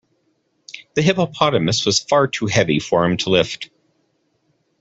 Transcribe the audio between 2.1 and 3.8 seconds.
too heavy for him to lift.